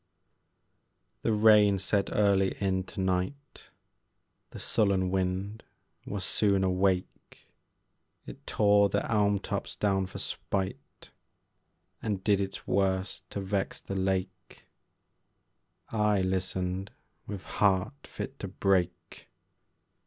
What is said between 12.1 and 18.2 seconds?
did its worst to vex the lake: I listened with heart